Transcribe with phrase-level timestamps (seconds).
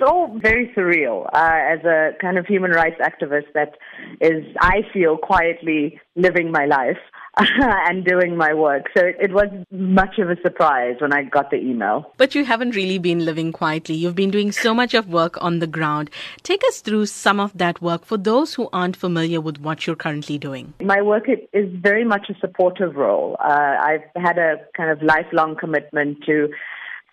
[0.00, 3.78] It's all very surreal uh, as a kind of human rights activist that
[4.20, 6.98] is, I feel, quietly living my life.
[7.38, 8.86] and doing my work.
[8.96, 12.12] So it, it, was much of a surprise when I got the email.
[12.16, 13.94] But you haven't really been living quietly.
[13.94, 16.10] You've been doing so much of work on the ground.
[16.42, 19.94] Take us through some of that work for those who aren't familiar with what you're
[19.94, 20.74] currently doing.
[20.82, 23.36] My work is very much a supportive role.
[23.38, 26.48] Uh, I've had a kind of lifelong commitment to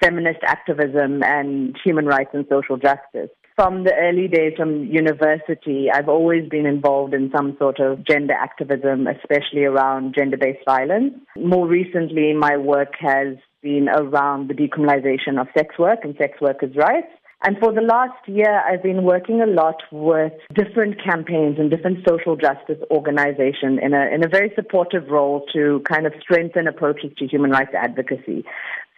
[0.03, 6.09] feminist activism and human rights and social justice from the early days from university, I've
[6.09, 11.13] always been involved in some sort of gender activism, especially around gender based violence.
[11.37, 16.75] More recently, my work has been around the decriminalization of sex work and sex workers'
[16.75, 17.07] rights.
[17.45, 21.99] And for the last year, I've been working a lot with different campaigns and different
[22.07, 27.11] social justice organizations in a, in a very supportive role to kind of strengthen approaches
[27.19, 28.45] to human rights advocacy.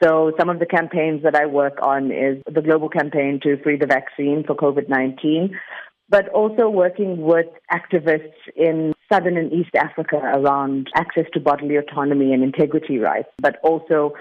[0.01, 3.75] So some of the campaigns that I work on is the global campaign to free
[3.75, 5.51] the vaccine for COVID-19,
[6.07, 12.31] but also working with activists in Southern and East Africa around access to bodily autonomy
[12.31, 14.13] and integrity rights, but also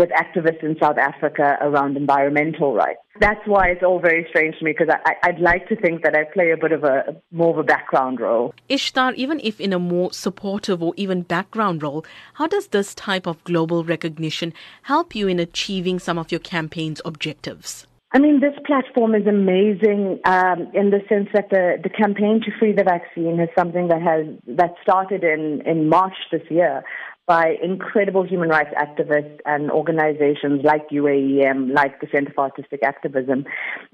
[0.00, 3.00] with activists in South Africa around environmental rights.
[3.20, 6.16] That's why it's all very strange to me because I, would like to think that
[6.16, 8.54] I play a bit of a more of a background role.
[8.70, 13.26] Ishtar, even if in a more supportive or even background role, how does this type
[13.26, 17.86] of global recognition help you in achieving some of your campaign's objectives?
[18.12, 22.50] I mean, this platform is amazing um, in the sense that the, the campaign to
[22.58, 24.26] free the vaccine is something that has
[24.56, 26.82] that started in, in March this year
[27.26, 33.44] by incredible human rights activists and organizations like UAEM, like the Center for Artistic Activism.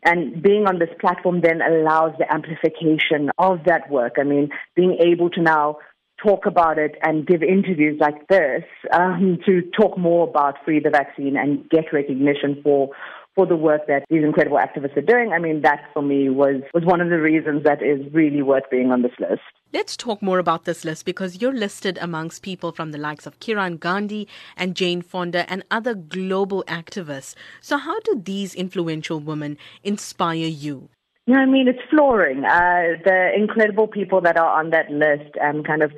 [0.05, 4.15] And being on this platform then allows the amplification of that work.
[4.19, 5.79] I mean, being able to now
[6.25, 10.91] talk about it and give interviews like this um, to talk more about free the
[10.91, 12.91] vaccine and get recognition for
[13.37, 15.33] for the work that these incredible activists are doing.
[15.33, 18.65] I mean, that for me was, was one of the reasons that is really worth
[18.71, 19.43] being on this list.
[19.73, 23.39] Let's talk more about this list because you're listed amongst people from the likes of
[23.39, 24.27] Kiran Gandhi
[24.57, 27.35] and Jane Fonda and other global activists.
[27.61, 30.89] So, how do these influential women inspire you?
[31.27, 32.45] Yeah, I mean, it's flooring.
[32.45, 35.93] Uh, the incredible people that are on that list and kind of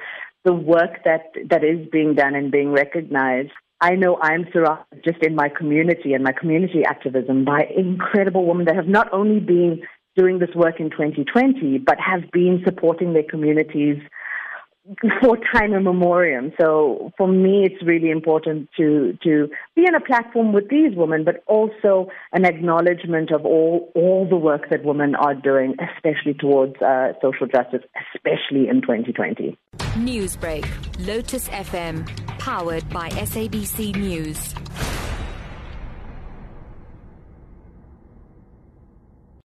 [0.45, 3.53] the work that, that is being done and being recognized.
[3.81, 8.67] I know I'm surrounded just in my community and my community activism by incredible women
[8.67, 9.83] that have not only been
[10.17, 13.99] doing this work in 2020, but have been supporting their communities
[15.21, 16.51] for time immemorial.
[16.61, 21.25] So for me, it's really important to to be on a platform with these women,
[21.25, 26.81] but also an acknowledgement of all all the work that women are doing, especially towards
[26.81, 27.83] uh, social justice,
[28.15, 29.57] especially in 2020.
[29.97, 30.67] Newsbreak,
[31.07, 32.07] Lotus FM,
[32.39, 34.55] powered by SABC News.